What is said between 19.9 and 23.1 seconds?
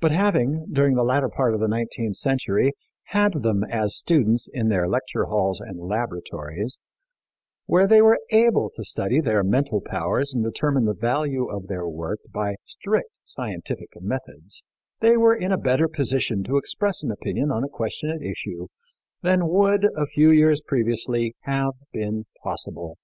a few years previously, have been possible.